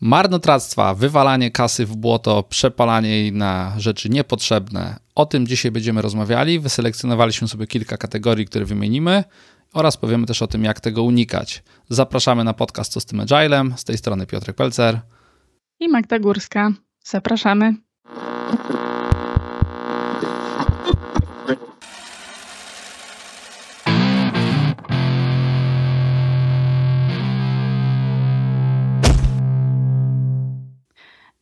Marnotrawstwa, 0.00 0.94
wywalanie 0.94 1.50
kasy 1.50 1.86
w 1.86 1.96
błoto, 1.96 2.42
przepalanie 2.42 3.08
jej 3.08 3.32
na 3.32 3.74
rzeczy 3.76 4.08
niepotrzebne. 4.08 4.96
O 5.14 5.26
tym 5.26 5.46
dzisiaj 5.46 5.72
będziemy 5.72 6.02
rozmawiali. 6.02 6.60
Wyselekcjonowaliśmy 6.60 7.48
sobie 7.48 7.66
kilka 7.66 7.96
kategorii, 7.96 8.46
które 8.46 8.64
wymienimy 8.64 9.24
oraz 9.72 9.96
powiemy 9.96 10.26
też 10.26 10.42
o 10.42 10.46
tym, 10.46 10.64
jak 10.64 10.80
tego 10.80 11.02
unikać. 11.02 11.62
Zapraszamy 11.88 12.44
na 12.44 12.54
podcast 12.54 12.92
Co 12.92 13.00
z 13.00 13.04
tym 13.06 13.20
Agilem. 13.20 13.74
Z 13.76 13.84
tej 13.84 13.98
strony 13.98 14.26
Piotrek 14.26 14.56
Pelcer 14.56 15.00
i 15.80 15.88
Magda 15.88 16.18
Górska. 16.18 16.72
Zapraszamy. 17.04 17.74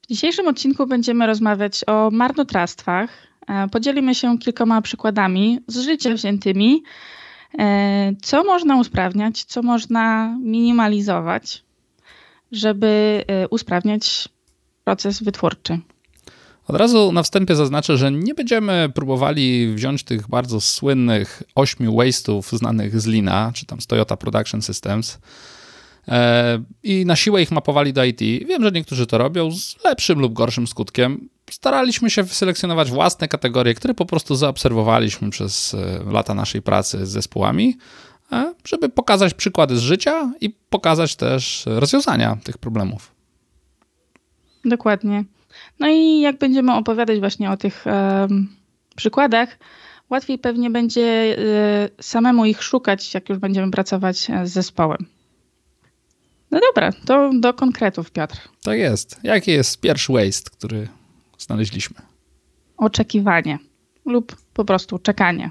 W 0.06 0.08
dzisiejszym 0.08 0.48
odcinku 0.48 0.86
będziemy 0.86 1.26
rozmawiać 1.26 1.84
o 1.86 2.10
marnotrawstwach. 2.10 3.10
E, 3.48 3.68
podzielimy 3.68 4.14
się 4.14 4.38
kilkoma 4.38 4.82
przykładami 4.82 5.60
z 5.66 5.78
życia 5.78 6.14
wziętymi, 6.14 6.82
e, 7.58 8.12
co 8.22 8.44
można 8.44 8.76
usprawniać, 8.80 9.44
co 9.44 9.62
można 9.62 10.36
minimalizować, 10.42 11.64
żeby 12.52 13.24
e, 13.26 13.48
usprawniać 13.48 14.28
proces 14.84 15.22
wytwórczy. 15.22 15.78
Od 16.68 16.76
razu 16.76 17.12
na 17.12 17.22
wstępie 17.22 17.56
zaznaczę, 17.56 17.96
że 17.96 18.12
nie 18.12 18.34
będziemy 18.34 18.88
próbowali 18.94 19.74
wziąć 19.74 20.02
tych 20.02 20.28
bardzo 20.28 20.60
słynnych 20.60 21.42
ośmiu 21.54 21.92
waste'ów 21.92 22.56
znanych 22.56 23.00
z 23.00 23.06
Lina, 23.06 23.52
czy 23.54 23.66
tam 23.66 23.80
z 23.80 23.86
Toyota 23.86 24.16
Production 24.16 24.62
Systems, 24.62 25.18
i 26.82 27.06
na 27.06 27.16
siłę 27.16 27.42
ich 27.42 27.50
mapowali 27.50 27.92
do 27.92 28.04
IT. 28.04 28.20
Wiem, 28.20 28.62
że 28.62 28.70
niektórzy 28.72 29.06
to 29.06 29.18
robią 29.18 29.50
z 29.52 29.84
lepszym 29.84 30.18
lub 30.18 30.32
gorszym 30.32 30.66
skutkiem. 30.66 31.28
Staraliśmy 31.50 32.10
się 32.10 32.22
wyselekcjonować 32.22 32.90
własne 32.90 33.28
kategorie, 33.28 33.74
które 33.74 33.94
po 33.94 34.06
prostu 34.06 34.34
zaobserwowaliśmy 34.34 35.30
przez 35.30 35.74
e, 35.74 36.12
lata 36.12 36.34
naszej 36.34 36.62
pracy 36.62 37.06
z 37.06 37.10
zespołami, 37.10 37.78
e, 38.32 38.54
żeby 38.64 38.88
pokazać 38.88 39.34
przykłady 39.34 39.76
z 39.76 39.80
życia 39.80 40.32
i 40.40 40.50
pokazać 40.50 41.16
też 41.16 41.62
rozwiązania 41.66 42.36
tych 42.44 42.58
problemów. 42.58 43.12
Dokładnie. 44.64 45.24
No 45.80 45.88
i 45.88 46.20
jak 46.20 46.38
będziemy 46.38 46.74
opowiadać 46.74 47.20
właśnie 47.20 47.50
o 47.50 47.56
tych 47.56 47.84
przykładach, 48.96 49.58
łatwiej 50.10 50.38
pewnie 50.38 50.70
będzie 50.70 51.36
samemu 52.00 52.44
ich 52.44 52.62
szukać, 52.62 53.14
jak 53.14 53.28
już 53.28 53.38
będziemy 53.38 53.70
pracować 53.70 54.18
z 54.44 54.50
zespołem. 54.50 55.06
No 56.50 56.60
dobra, 56.60 56.92
to 57.06 57.30
do 57.40 57.54
konkretów, 57.54 58.10
Piotr. 58.10 58.36
Tak 58.62 58.78
jest. 58.78 59.20
Jaki 59.22 59.50
jest 59.50 59.80
pierwszy 59.80 60.12
waste, 60.12 60.50
który 60.50 60.88
znaleźliśmy? 61.38 61.96
Oczekiwanie 62.76 63.58
lub 64.06 64.36
po 64.54 64.64
prostu 64.64 64.98
czekanie. 64.98 65.50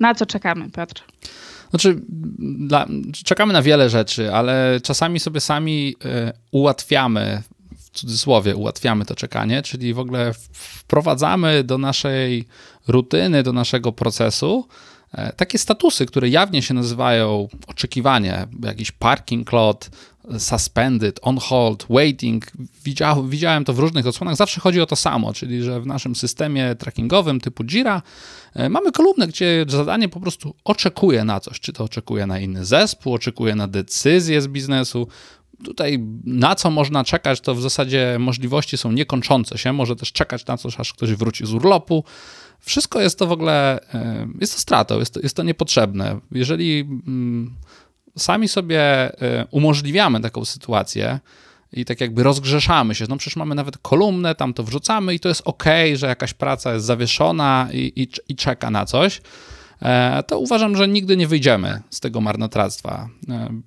Na 0.00 0.14
co 0.14 0.26
czekamy, 0.26 0.70
Piotr? 0.70 1.04
Znaczy, 1.70 2.00
dla, 2.38 2.86
czekamy 3.24 3.52
na 3.52 3.62
wiele 3.62 3.90
rzeczy, 3.90 4.34
ale 4.34 4.80
czasami 4.82 5.20
sobie 5.20 5.40
sami 5.40 5.94
y, 6.04 6.32
ułatwiamy, 6.50 7.42
w 7.78 7.90
cudzysłowie 7.90 8.56
ułatwiamy 8.56 9.04
to 9.04 9.14
czekanie, 9.14 9.62
czyli 9.62 9.94
w 9.94 9.98
ogóle 9.98 10.32
wprowadzamy 10.52 11.64
do 11.64 11.78
naszej 11.78 12.44
rutyny, 12.88 13.42
do 13.42 13.52
naszego 13.52 13.92
procesu 13.92 14.68
takie 15.36 15.58
statusy, 15.58 16.06
które 16.06 16.28
jawnie 16.28 16.62
się 16.62 16.74
nazywają 16.74 17.48
oczekiwanie, 17.66 18.46
jakiś 18.62 18.90
parking 18.92 19.52
lot, 19.52 19.90
suspended, 20.38 21.20
on 21.22 21.38
hold, 21.38 21.86
waiting. 21.90 22.52
Widział, 22.84 23.24
widziałem 23.24 23.64
to 23.64 23.72
w 23.72 23.78
różnych 23.78 24.06
odsłonach. 24.06 24.36
Zawsze 24.36 24.60
chodzi 24.60 24.80
o 24.80 24.86
to 24.86 24.96
samo, 24.96 25.32
czyli 25.32 25.62
że 25.62 25.80
w 25.80 25.86
naszym 25.86 26.16
systemie 26.16 26.74
trackingowym 26.74 27.40
typu 27.40 27.64
Jira 27.64 28.02
e, 28.54 28.68
mamy 28.68 28.92
kolumnę, 28.92 29.26
gdzie 29.26 29.64
zadanie 29.68 30.08
po 30.08 30.20
prostu 30.20 30.54
oczekuje 30.64 31.24
na 31.24 31.40
coś. 31.40 31.60
Czy 31.60 31.72
to 31.72 31.84
oczekuje 31.84 32.26
na 32.26 32.38
inny 32.38 32.64
zespół, 32.64 33.14
oczekuje 33.14 33.54
na 33.54 33.68
decyzję 33.68 34.42
z 34.42 34.48
biznesu. 34.48 35.08
Tutaj 35.64 35.98
na 36.24 36.54
co 36.54 36.70
można 36.70 37.04
czekać, 37.04 37.40
to 37.40 37.54
w 37.54 37.62
zasadzie 37.62 38.16
możliwości 38.18 38.78
są 38.78 38.92
niekończące 38.92 39.58
się. 39.58 39.72
Może 39.72 39.96
też 39.96 40.12
czekać 40.12 40.46
na 40.46 40.56
coś, 40.56 40.80
aż 40.80 40.92
ktoś 40.92 41.14
wróci 41.14 41.46
z 41.46 41.54
urlopu 41.54 42.04
wszystko 42.62 43.00
jest 43.00 43.18
to 43.18 43.26
w 43.26 43.32
ogóle, 43.32 43.80
jest 44.40 44.54
to 44.54 44.60
stratą, 44.60 44.98
jest 44.98 45.14
to, 45.14 45.20
jest 45.20 45.36
to 45.36 45.42
niepotrzebne. 45.42 46.20
Jeżeli 46.32 46.80
mm, 46.80 47.54
sami 48.18 48.48
sobie 48.48 48.80
e, 48.80 49.46
umożliwiamy 49.50 50.20
taką 50.20 50.44
sytuację 50.44 51.20
i 51.72 51.84
tak 51.84 52.00
jakby 52.00 52.22
rozgrzeszamy 52.22 52.94
się, 52.94 53.04
no 53.08 53.16
przecież 53.16 53.36
mamy 53.36 53.54
nawet 53.54 53.78
kolumnę, 53.78 54.34
tam 54.34 54.54
to 54.54 54.62
wrzucamy 54.62 55.14
i 55.14 55.20
to 55.20 55.28
jest 55.28 55.42
ok, 55.44 55.64
że 55.94 56.06
jakaś 56.06 56.34
praca 56.34 56.74
jest 56.74 56.86
zawieszona 56.86 57.68
i, 57.72 57.92
i, 57.96 58.08
i 58.28 58.36
czeka 58.36 58.70
na 58.70 58.86
coś, 58.86 59.20
to 60.26 60.38
uważam, 60.38 60.76
że 60.76 60.88
nigdy 60.88 61.16
nie 61.16 61.26
wyjdziemy 61.26 61.80
z 61.90 62.00
tego 62.00 62.20
marnotrawstwa. 62.20 63.08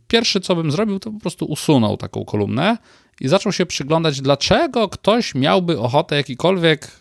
Pierwszy, 0.08 0.42
co 0.42 0.56
bym 0.56 0.72
zrobił, 0.72 1.00
to 1.00 1.12
po 1.12 1.20
prostu 1.20 1.46
usunął 1.46 1.98
taką 1.98 2.26
kolumnę 2.26 2.78
i 3.22 3.28
zaczął 3.28 3.52
się 3.52 3.66
przyglądać, 3.66 4.22
dlaczego 4.22 4.90
ktoś 4.90 5.36
miałby 5.36 5.80
ochotę 5.80 6.16
jakikolwiek 6.16 6.92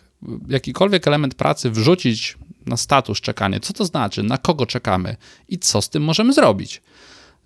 jakikolwiek 0.47 1.07
element 1.07 1.35
pracy 1.35 1.71
wrzucić 1.71 2.37
na 2.65 2.77
status 2.77 3.21
czekanie, 3.21 3.59
co 3.59 3.73
to 3.73 3.85
znaczy, 3.85 4.23
na 4.23 4.37
kogo 4.37 4.65
czekamy 4.65 5.15
i 5.49 5.59
co 5.59 5.81
z 5.81 5.89
tym 5.89 6.03
możemy 6.03 6.33
zrobić. 6.33 6.81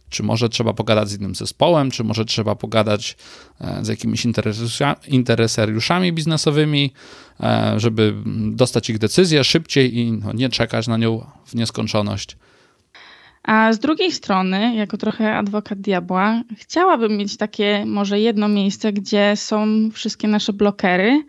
Czy 0.09 0.23
może 0.23 0.49
trzeba 0.49 0.73
pogadać 0.73 1.09
z 1.09 1.19
innym 1.19 1.35
zespołem, 1.35 1.91
czy 1.91 2.03
może 2.03 2.25
trzeba 2.25 2.55
pogadać 2.55 3.17
e, 3.61 3.85
z 3.85 3.87
jakimiś 3.87 4.27
interesariuszami 5.07 6.13
biznesowymi, 6.13 6.93
e, 7.39 7.73
żeby 7.77 8.13
dostać 8.51 8.89
ich 8.89 8.97
decyzję 8.97 9.43
szybciej 9.43 9.97
i 9.97 10.11
no, 10.11 10.33
nie 10.33 10.49
czekać 10.49 10.87
na 10.87 10.97
nią 10.97 11.25
w 11.45 11.55
nieskończoność. 11.55 12.37
A 13.43 13.73
z 13.73 13.79
drugiej 13.79 14.11
strony, 14.11 14.75
jako 14.75 14.97
trochę 14.97 15.35
adwokat 15.35 15.81
diabła, 15.81 16.41
chciałabym 16.57 17.17
mieć 17.17 17.37
takie 17.37 17.85
może 17.85 18.19
jedno 18.19 18.47
miejsce, 18.47 18.93
gdzie 18.93 19.33
są 19.35 19.89
wszystkie 19.93 20.27
nasze 20.27 20.53
blokery, 20.53 21.23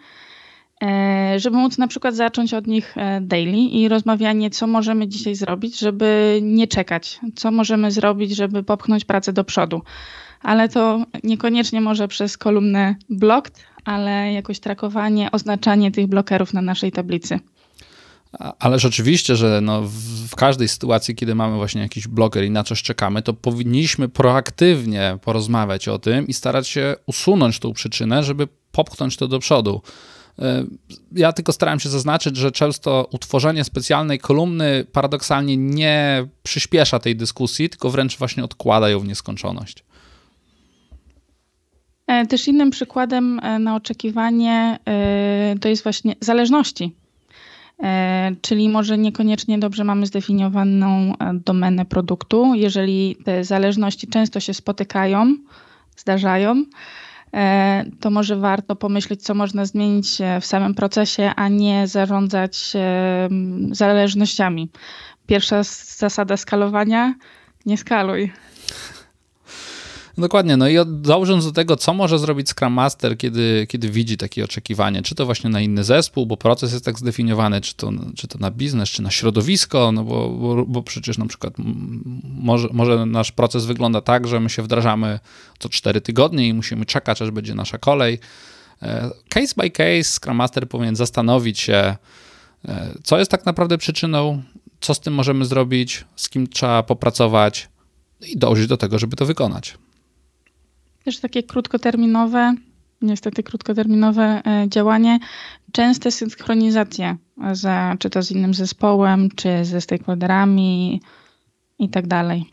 żeby 1.37 1.57
móc 1.57 1.79
na 1.79 1.89
przykład 1.89 2.15
zacząć 2.15 2.55
od 2.55 2.67
nich 2.67 2.99
e, 2.99 3.21
daily 3.21 3.59
i 3.59 3.89
rozmawianie, 3.89 4.51
co 4.51 4.67
możemy 4.67 5.09
dzisiaj 5.09 5.35
zrobić, 5.35 5.79
żeby 5.79 6.39
nie 6.43 6.67
czekać, 6.67 7.21
co 7.35 7.51
możemy 7.51 7.91
zrobić, 7.91 8.37
żeby 8.37 8.63
popchnąć 8.63 9.05
pracę 9.05 9.33
do 9.33 9.45
przodu. 9.45 9.83
Ale 10.43 10.69
to 10.69 11.05
niekoniecznie 11.25 11.81
może 11.81 12.09
przez 12.09 12.39
kolumnę 12.39 12.95
blocked, 13.11 13.65
ale 13.85 14.33
jakoś 14.33 14.61
trakowanie, 14.61 15.31
oznaczanie 15.31 15.91
tych 15.91 16.07
blokerów 16.07 16.55
na 16.55 16.63
naszej 16.63 16.93
tablicy. 16.93 17.41
Ale 18.59 18.79
rzeczywiście, 18.79 19.37
że 19.37 19.61
no 19.63 19.83
w 20.29 20.37
każdej 20.37 20.69
sytuacji, 20.69 21.15
kiedy 21.15 21.35
mamy 21.35 21.57
właśnie 21.57 21.83
jakiś 21.83 22.09
bloker 22.09 22.45
i 22.45 22.51
na 22.51 22.65
coś 22.65 22.83
czekamy, 22.83 23.23
to 23.23 23.33
powinniśmy 23.33 24.09
proaktywnie 24.09 25.19
porozmawiać 25.23 25.89
o 25.89 25.99
tym 25.99 26.27
i 26.27 26.35
starać 26.35 26.69
się 26.69 26.97
usunąć 27.07 27.59
tą 27.59 27.73
przyczynę, 27.73 28.23
żeby 28.23 28.49
popchnąć 28.73 29.17
to 29.17 29.29
do 29.29 29.39
przodu. 29.39 29.83
Ja 31.13 31.33
tylko 31.33 31.53
starałem 31.53 31.81
się 31.81 31.89
zaznaczyć, 31.89 32.37
że 32.37 32.53
często 32.53 33.09
utworzenie 33.13 33.65
specjalnej 33.65 34.19
kolumny 34.19 34.85
paradoksalnie 34.93 35.57
nie 35.57 36.27
przyspiesza 36.43 36.99
tej 36.99 37.17
dyskusji, 37.17 37.71
tylko 37.71 37.91
wręcz 37.91 38.19
właśnie 38.19 38.45
odkłada 38.45 38.89
ją 38.89 39.01
w 39.01 39.09
nieskończoność. 39.09 39.85
E, 42.11 42.27
też 42.27 42.49
innym 42.49 42.71
przykładem 42.71 43.41
e, 43.43 43.59
na 43.59 43.77
oczekiwanie 43.77 44.79
e, 44.89 45.55
to 45.61 45.69
jest 45.69 45.83
właśnie 45.83 46.15
zależności. 46.21 46.95
Czyli 48.43 48.69
może 48.69 48.99
niekoniecznie 48.99 49.59
dobrze 49.59 49.85
mamy 49.85 50.07
zdefiniowaną 50.07 51.15
domenę 51.35 51.85
produktu. 51.85 52.55
Jeżeli 52.55 53.17
te 53.25 53.45
zależności 53.45 54.07
często 54.07 54.41
się 54.41 54.55
spotykają, 54.55 55.37
zdarzają, 55.97 56.65
to 58.01 58.11
może 58.11 58.37
warto 58.37 58.77
pomyśleć, 58.77 59.23
co 59.23 59.35
można 59.35 59.65
zmienić 59.65 60.21
e, 60.21 60.41
w 60.41 60.47
samym 60.47 60.75
procesie, 60.75 61.33
a 61.37 61.49
nie 61.49 61.87
zarządzać 61.87 62.73
e, 62.75 63.29
zależnościami. 63.71 64.71
Pierwsza 65.27 65.63
zasada 65.97 66.37
skalowania: 66.37 67.15
nie 67.67 67.79
skaluj. 67.79 68.33
Dokładnie, 70.19 70.57
no 70.57 70.69
i 70.69 70.77
dążąc 70.87 71.45
do 71.45 71.53
tego, 71.53 71.77
co 71.77 71.95
może 71.95 72.19
zrobić 72.19 72.49
Scrum 72.49 72.73
Master, 72.73 73.19
kiedy, 73.19 73.67
kiedy 73.69 73.91
widzi 73.91 74.17
takie 74.17 74.45
oczekiwanie, 74.45 75.03
czy 75.03 75.15
to 75.15 75.27
właśnie 75.27 75.51
na 75.51 75.61
inny 75.61 75.85
zespół, 75.85 76.27
bo 76.27 76.37
proces 76.37 76.73
jest 76.73 76.85
tak 76.85 76.99
zdefiniowany, 76.99 77.61
czy 77.61 77.75
to, 77.75 77.93
czy 78.17 78.29
to 78.29 78.39
na 78.39 78.51
biznes, 78.51 78.89
czy 78.89 79.03
na 79.03 79.11
środowisko, 79.11 79.93
no 79.93 80.05
bo, 80.05 80.29
bo, 80.29 80.67
bo 80.67 80.83
przecież 80.83 81.19
na 81.19 81.27
przykład 81.27 81.55
może, 82.25 82.69
może 82.73 83.07
nasz 83.07 83.33
proces 83.33 83.65
wygląda 83.65 84.01
tak, 84.01 84.29
że 84.29 84.41
my 84.41 84.51
się 84.51 84.63
wdrażamy 84.63 85.21
co 85.59 85.69
4 85.69 86.01
tygodnie 86.01 86.49
i 86.49 86.55
musimy 86.55 86.87
czekać, 86.87 87.23
aż 87.23 87.31
będzie 87.31 87.55
nasza 87.55 87.79
kolej. 87.79 88.19
E, 88.83 89.11
case 89.29 89.55
by 89.57 89.71
case 89.71 90.05
Scrum 90.05 90.37
Master 90.37 90.69
powinien 90.69 90.97
zastanowić 90.97 91.61
się, 91.61 91.97
e, 92.69 92.95
co 93.03 93.19
jest 93.19 93.31
tak 93.31 93.47
naprawdę 93.47 93.79
przyczyną, 93.79 94.43
co 94.81 94.95
z 94.95 95.01
tym 95.01 95.15
możemy 95.15 95.45
zrobić, 95.45 96.05
z 96.17 96.29
kim 96.29 96.47
trzeba 96.47 96.83
popracować 96.83 97.69
i 98.21 98.39
dążyć 98.39 98.67
do 98.67 98.77
tego, 98.77 98.99
żeby 98.99 99.17
to 99.17 99.27
wykonać 99.27 99.79
takie 101.19 101.43
krótkoterminowe, 101.43 102.55
niestety 103.03 103.43
krótkoterminowe 103.43 104.43
e, 104.47 104.69
działanie, 104.69 105.19
częste 105.73 106.11
synchronizacje, 106.11 107.17
z, 107.53 107.99
czy 107.99 108.11
to 108.11 108.23
z 108.23 108.31
innym 108.31 108.55
zespołem, 108.55 109.29
czy 109.37 109.65
ze 109.65 109.81
stakeholderami 109.81 111.01
i 111.79 111.89
tak 111.89 112.07
dalej. 112.07 112.45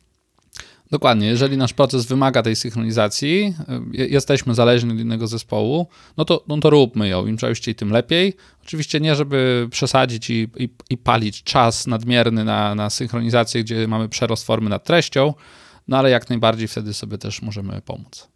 Dokładnie, 0.92 1.28
jeżeli 1.28 1.58
nasz 1.58 1.74
proces 1.74 2.06
wymaga 2.06 2.44
tej 2.44 2.56
synchronizacji, 2.56 3.54
jesteśmy 3.94 4.54
zależni 4.54 4.92
od 4.92 5.00
innego 5.00 5.28
zespołu, 5.28 5.88
no 6.18 6.26
to, 6.26 6.44
no 6.48 6.58
to 6.58 6.70
róbmy 6.70 7.08
ją. 7.08 7.26
Im 7.26 7.38
częściej, 7.38 7.76
tym 7.76 7.90
lepiej. 7.90 8.34
Oczywiście 8.64 9.00
nie, 9.00 9.16
żeby 9.16 9.68
przesadzić 9.72 10.30
i, 10.30 10.48
i, 10.58 10.70
i 10.90 10.98
palić 10.98 11.44
czas 11.44 11.88
nadmierny 11.88 12.44
na, 12.44 12.76
na 12.76 12.90
synchronizację, 12.90 13.64
gdzie 13.64 13.88
mamy 13.88 14.10
przerost 14.10 14.46
formy 14.46 14.70
nad 14.70 14.84
treścią, 14.84 15.34
no 15.88 15.98
ale 15.98 16.10
jak 16.10 16.30
najbardziej 16.30 16.68
wtedy 16.68 16.94
sobie 16.94 17.18
też 17.18 17.42
możemy 17.42 17.82
pomóc. 17.82 18.28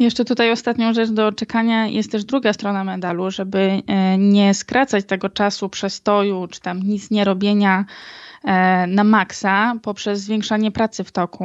Jeszcze 0.00 0.24
tutaj 0.24 0.50
ostatnią 0.50 0.94
rzecz 0.94 1.10
do 1.10 1.32
czekania 1.32 1.86
jest 1.86 2.12
też 2.12 2.24
druga 2.24 2.52
strona 2.52 2.84
medalu, 2.84 3.30
żeby 3.30 3.82
e, 3.86 4.18
nie 4.18 4.54
skracać 4.54 5.04
tego 5.04 5.28
czasu 5.28 5.68
przestoju 5.68 6.46
czy 6.50 6.60
tam 6.60 6.82
nic 6.82 7.10
nie 7.10 7.24
robienia 7.24 7.84
e, 8.44 8.86
na 8.86 9.04
maksa 9.04 9.74
poprzez 9.82 10.20
zwiększanie 10.20 10.70
pracy 10.70 11.04
w 11.04 11.12
toku, 11.12 11.44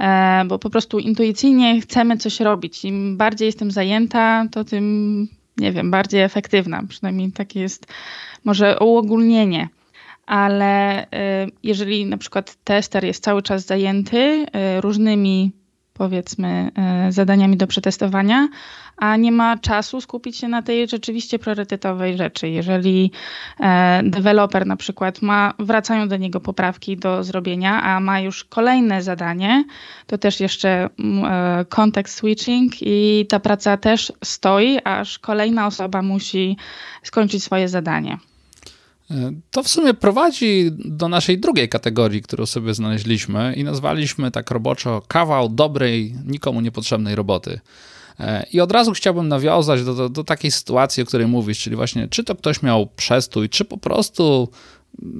e, 0.00 0.44
bo 0.46 0.58
po 0.58 0.70
prostu 0.70 0.98
intuicyjnie 0.98 1.80
chcemy 1.80 2.16
coś 2.16 2.40
robić. 2.40 2.84
Im 2.84 3.16
bardziej 3.16 3.46
jestem 3.46 3.70
zajęta, 3.70 4.44
to 4.50 4.64
tym, 4.64 5.28
nie 5.56 5.72
wiem, 5.72 5.90
bardziej 5.90 6.22
efektywna. 6.22 6.82
Przynajmniej 6.88 7.32
takie 7.32 7.60
jest 7.60 7.86
może 8.44 8.78
uogólnienie 8.78 9.68
ale 10.26 11.06
jeżeli 11.62 12.06
na 12.06 12.16
przykład 12.18 12.56
tester 12.64 13.04
jest 13.04 13.24
cały 13.24 13.42
czas 13.42 13.66
zajęty 13.66 14.46
różnymi 14.80 15.52
powiedzmy 16.00 16.70
e, 16.74 17.12
zadaniami 17.12 17.56
do 17.56 17.66
przetestowania, 17.66 18.48
a 18.96 19.16
nie 19.16 19.32
ma 19.32 19.56
czasu 19.56 20.00
skupić 20.00 20.36
się 20.36 20.48
na 20.48 20.62
tej 20.62 20.88
rzeczywiście 20.88 21.38
priorytetowej 21.38 22.16
rzeczy. 22.16 22.48
Jeżeli 22.48 23.10
e, 23.60 24.00
deweloper 24.04 24.66
na 24.66 24.76
przykład 24.76 25.22
ma, 25.22 25.54
wracają 25.58 26.08
do 26.08 26.16
niego 26.16 26.40
poprawki 26.40 26.96
do 26.96 27.24
zrobienia, 27.24 27.82
a 27.82 28.00
ma 28.00 28.20
już 28.20 28.44
kolejne 28.44 29.02
zadanie, 29.02 29.64
to 30.06 30.18
też 30.18 30.40
jeszcze 30.40 30.88
context 31.68 32.16
switching 32.16 32.72
i 32.80 33.26
ta 33.28 33.40
praca 33.40 33.76
też 33.76 34.12
stoi, 34.24 34.78
aż 34.84 35.18
kolejna 35.18 35.66
osoba 35.66 36.02
musi 36.02 36.56
skończyć 37.02 37.44
swoje 37.44 37.68
zadanie. 37.68 38.29
To 39.50 39.62
w 39.62 39.68
sumie 39.68 39.94
prowadzi 39.94 40.70
do 40.72 41.08
naszej 41.08 41.38
drugiej 41.38 41.68
kategorii, 41.68 42.22
którą 42.22 42.46
sobie 42.46 42.74
znaleźliśmy 42.74 43.54
i 43.56 43.64
nazwaliśmy 43.64 44.30
tak 44.30 44.50
roboczo 44.50 45.02
kawał 45.08 45.48
dobrej, 45.48 46.14
nikomu 46.26 46.60
niepotrzebnej 46.60 47.14
roboty. 47.14 47.60
E, 48.20 48.46
I 48.52 48.60
od 48.60 48.72
razu 48.72 48.92
chciałbym 48.92 49.28
nawiązać 49.28 49.84
do, 49.84 49.94
do, 49.94 50.08
do, 50.08 50.24
takiej 50.24 50.50
sytuacji, 50.50 51.02
o 51.02 51.06
której 51.06 51.26
mówisz, 51.26 51.58
czyli 51.58 51.76
właśnie, 51.76 52.08
czy 52.08 52.24
to 52.24 52.34
ktoś 52.34 52.62
miał 52.62 52.86
przestój, 52.86 53.48
czy 53.48 53.64
po 53.64 53.78
prostu 53.78 54.48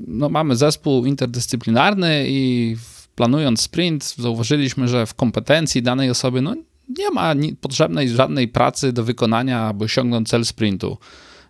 no, 0.07 0.29
mamy 0.29 0.57
zespół 0.57 1.07
interdyscyplinarny 1.07 2.25
i 2.29 2.77
planując 3.15 3.61
sprint, 3.61 4.15
zauważyliśmy, 4.19 4.89
że 4.89 5.07
w 5.07 5.15
kompetencji 5.15 5.83
danej 5.83 6.11
osoby 6.11 6.43
no, 6.43 6.57
nie 6.99 7.11
ma 7.11 7.35
potrzebnej 7.61 8.09
żadnej 8.09 8.49
pracy 8.49 8.93
do 8.93 9.05
wykonania, 9.05 9.61
aby 9.61 9.85
osiągnąć 9.85 10.29
cel 10.29 10.45
sprintu. 10.45 10.99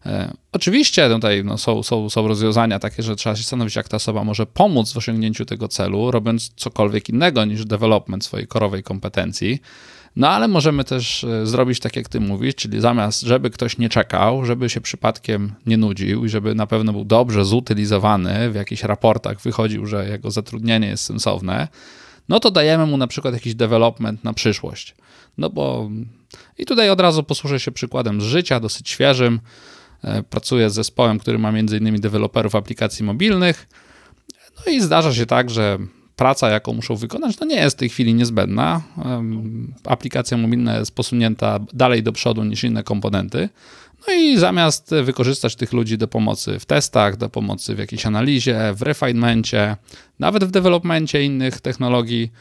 E, 0.07 0.35
oczywiście 0.53 1.09
tutaj 1.09 1.45
no, 1.45 1.59
są, 1.59 1.83
są, 1.83 2.11
są 2.11 2.29
rozwiązania 2.29 2.79
takie, 2.79 3.03
że 3.03 3.17
trzeba 3.17 3.37
się 3.37 3.43
zastanowić, 3.43 3.77
jak 3.77 3.89
ta 3.89 3.97
osoba 3.97 4.25
może 4.25 4.47
pomóc 4.47 4.93
w 4.93 4.97
osiągnięciu 4.97 5.45
tego 5.45 5.69
celu, 5.69 6.11
robiąc 6.11 6.51
cokolwiek 6.57 7.09
innego 7.09 7.45
niż 7.45 7.65
development 7.65 8.25
swojej 8.25 8.47
korowej 8.47 8.83
kompetencji. 8.83 9.61
No 10.17 10.29
ale 10.29 10.49
możemy 10.49 10.85
też 10.85 11.25
e, 11.25 11.47
zrobić 11.47 11.81
tak, 11.81 11.97
jak 11.97 12.09
ty 12.09 12.21
mówisz, 12.21 12.55
czyli 12.55 12.81
zamiast, 12.81 13.21
żeby 13.21 13.51
ktoś 13.51 13.79
nie 13.79 13.89
czekał, 13.89 14.45
żeby 14.45 14.71
się 14.71 14.81
przypadkiem 14.81 15.53
nie 15.67 15.77
nudził 15.77 16.25
i 16.25 16.29
żeby 16.29 16.55
na 16.55 16.67
pewno 16.67 16.93
był 16.93 17.05
dobrze 17.05 17.45
zutylizowany, 17.45 18.51
w 18.51 18.55
jakichś 18.55 18.83
raportach 18.83 19.41
wychodził, 19.41 19.87
że 19.87 20.09
jego 20.09 20.31
zatrudnienie 20.31 20.89
jest 20.89 21.05
sensowne, 21.05 21.69
no 22.29 22.41
to 22.41 22.51
dajemy 22.51 22.87
mu 22.87 22.97
na 22.97 23.07
przykład 23.07 23.35
jakiś 23.35 23.55
development 23.55 24.25
na 24.25 24.33
przyszłość. 24.33 24.95
No 25.39 25.51
bo 25.51 25.91
i 26.59 26.67
tutaj 26.67 26.91
od 26.91 27.01
razu 27.01 27.23
posłużę 27.23 27.61
się 27.61 27.73
przykładem 27.73 28.21
z 28.21 28.25
życia, 28.25 28.61
dosyć 28.61 28.89
świeżym. 28.89 29.41
E, 30.05 30.23
pracuję 30.23 30.71
z 30.71 30.75
zespołem, 30.75 31.19
który 31.19 31.39
ma 31.39 31.49
m.in. 31.49 32.01
deweloperów 32.01 32.55
aplikacji 32.55 33.05
mobilnych. 33.05 33.69
No 34.67 34.73
i 34.73 34.81
zdarza 34.81 35.15
się 35.15 35.27
tak, 35.27 35.51
że 35.51 35.79
praca, 36.17 36.51
jaką 36.51 36.73
muszą 36.73 36.97
wykonać, 36.97 37.37
to 37.37 37.45
nie 37.45 37.57
jest 37.57 37.77
w 37.77 37.79
tej 37.79 37.89
chwili 37.89 38.15
niezbędna. 38.15 38.83
Aplikacja 39.85 40.37
mobilna 40.37 40.79
jest 40.79 40.95
posunięta 40.95 41.59
dalej 41.73 42.03
do 42.03 42.13
przodu 42.13 42.45
niż 42.45 42.65
inne 42.65 42.83
komponenty. 42.83 43.49
No 44.09 44.15
i 44.15 44.39
zamiast 44.39 44.95
wykorzystać 45.03 45.57
tych 45.57 45.73
ludzi 45.73 45.99
do 45.99 46.09
pomocy 46.09 46.59
w 46.59 46.65
testach, 46.65 47.17
do 47.17 47.29
pomocy 47.29 47.75
w 47.75 47.79
jakiejś 47.79 48.07
analizie, 48.07 48.73
w 48.75 48.83
refinemencie, 48.83 49.77
nawet 50.19 50.45
w 50.45 50.51
developmencie 50.51 51.23
innych 51.23 51.61
technologii, 51.61 52.33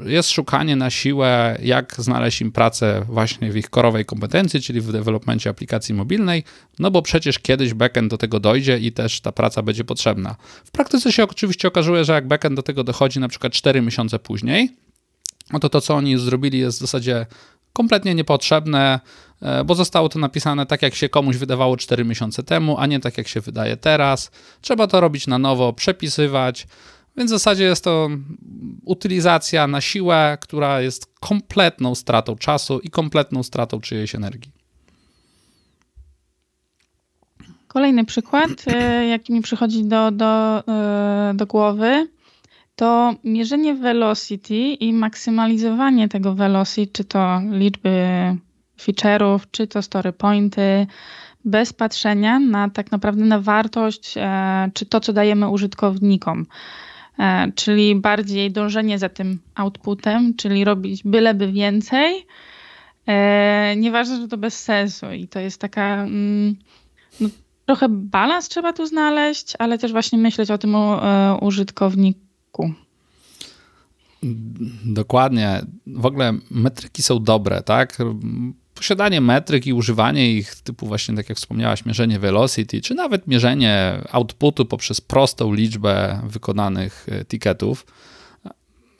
jest 0.00 0.30
szukanie 0.30 0.76
na 0.76 0.90
siłę, 0.90 1.58
jak 1.62 1.94
znaleźć 1.98 2.40
im 2.40 2.52
pracę 2.52 3.02
właśnie 3.08 3.52
w 3.52 3.56
ich 3.56 3.70
korowej 3.70 4.04
kompetencji, 4.04 4.60
czyli 4.60 4.80
w 4.80 4.92
developmencie 4.92 5.50
aplikacji 5.50 5.94
mobilnej, 5.94 6.44
no 6.78 6.90
bo 6.90 7.02
przecież 7.02 7.38
kiedyś 7.38 7.74
backend 7.74 8.10
do 8.10 8.18
tego 8.18 8.40
dojdzie 8.40 8.78
i 8.78 8.92
też 8.92 9.20
ta 9.20 9.32
praca 9.32 9.62
będzie 9.62 9.84
potrzebna. 9.84 10.36
W 10.64 10.70
praktyce 10.70 11.12
się 11.12 11.24
oczywiście 11.24 11.68
okazuje, 11.68 12.04
że 12.04 12.12
jak 12.12 12.28
backend 12.28 12.56
do 12.56 12.62
tego 12.62 12.84
dochodzi 12.84 13.20
na 13.20 13.28
przykład 13.28 13.52
4 13.52 13.82
miesiące 13.82 14.18
później, 14.18 14.70
no 15.52 15.58
to 15.58 15.68
to, 15.68 15.80
co 15.80 15.94
oni 15.94 16.18
zrobili 16.18 16.58
jest 16.58 16.78
w 16.78 16.80
zasadzie 16.80 17.26
kompletnie 17.72 18.14
niepotrzebne, 18.14 19.00
e, 19.42 19.64
bo 19.64 19.74
zostało 19.74 20.08
to 20.08 20.18
napisane 20.18 20.66
tak, 20.66 20.82
jak 20.82 20.94
się 20.94 21.08
komuś 21.08 21.36
wydawało 21.36 21.76
4 21.76 22.04
miesiące 22.04 22.42
temu, 22.42 22.78
a 22.78 22.86
nie 22.86 23.00
tak, 23.00 23.18
jak 23.18 23.28
się 23.28 23.40
wydaje 23.40 23.76
teraz. 23.76 24.30
Trzeba 24.60 24.86
to 24.86 25.00
robić 25.00 25.26
na 25.26 25.38
nowo, 25.38 25.72
przepisywać, 25.72 26.66
więc 27.16 27.30
w 27.30 27.34
zasadzie 27.34 27.64
jest 27.64 27.84
to 27.84 28.08
utylizacja 28.84 29.66
na 29.66 29.80
siłę, 29.80 30.38
która 30.40 30.80
jest 30.80 31.06
kompletną 31.20 31.94
stratą 31.94 32.36
czasu 32.36 32.78
i 32.78 32.90
kompletną 32.90 33.42
stratą 33.42 33.80
czyjejś 33.80 34.14
energii. 34.14 34.52
Kolejny 37.68 38.04
przykład, 38.04 38.50
e, 38.66 39.06
jaki 39.06 39.32
mi 39.32 39.40
przychodzi 39.40 39.84
do, 39.84 40.10
do, 40.10 40.62
e, 40.68 41.32
do 41.34 41.46
głowy, 41.46 42.08
to 42.76 43.14
mierzenie 43.24 43.74
velocity 43.74 44.54
i 44.54 44.92
maksymalizowanie 44.92 46.08
tego 46.08 46.34
velocity, 46.34 46.92
czy 46.92 47.04
to 47.04 47.40
liczby 47.50 47.90
feature'ów, 48.78 49.40
czy 49.50 49.66
to 49.66 49.82
story 49.82 50.12
pointy, 50.12 50.86
bez 51.44 51.72
patrzenia 51.72 52.38
na 52.38 52.70
tak 52.70 52.92
naprawdę 52.92 53.24
na 53.24 53.40
wartość, 53.40 54.14
e, 54.16 54.70
czy 54.74 54.86
to, 54.86 55.00
co 55.00 55.12
dajemy 55.12 55.48
użytkownikom. 55.48 56.46
E, 57.18 57.52
czyli 57.54 57.96
bardziej 57.96 58.50
dążenie 58.50 58.98
za 58.98 59.08
tym 59.08 59.38
outputem, 59.54 60.34
czyli 60.34 60.64
robić 60.64 61.02
byleby 61.04 61.52
więcej. 61.52 62.26
E, 63.06 63.76
nieważne, 63.76 64.16
że 64.16 64.28
to 64.28 64.38
bez 64.38 64.62
sensu 64.62 65.12
i 65.12 65.28
to 65.28 65.40
jest 65.40 65.60
taka 65.60 66.02
mm, 66.02 66.56
no, 67.20 67.28
trochę 67.66 67.86
balans 67.88 68.48
trzeba 68.48 68.72
tu 68.72 68.86
znaleźć, 68.86 69.54
ale 69.58 69.78
też 69.78 69.92
właśnie 69.92 70.18
myśleć 70.18 70.50
o 70.50 70.58
tym 70.58 70.74
e, 70.74 71.38
użytkowniku. 71.40 72.72
Dokładnie. 74.84 75.60
W 75.86 76.06
ogóle 76.06 76.32
metryki 76.50 77.02
są 77.02 77.22
dobre, 77.22 77.62
tak? 77.62 77.98
Posiadanie 78.76 79.20
metryk 79.20 79.66
i 79.66 79.72
używanie 79.72 80.32
ich, 80.32 80.54
typu 80.54 80.86
właśnie, 80.86 81.16
tak 81.16 81.28
jak 81.28 81.38
wspomniałaś, 81.38 81.84
mierzenie 81.84 82.18
velocity, 82.18 82.80
czy 82.80 82.94
nawet 82.94 83.26
mierzenie 83.26 84.02
outputu 84.12 84.66
poprzez 84.66 85.00
prostą 85.00 85.52
liczbę 85.52 86.20
wykonanych 86.24 87.06
e, 87.10 87.24
ticketów, 87.24 87.86